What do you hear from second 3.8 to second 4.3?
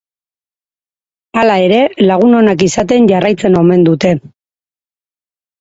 dute.